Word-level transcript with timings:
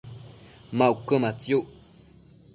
ma 0.77 0.85
uquëmatsiuc? 0.93 1.65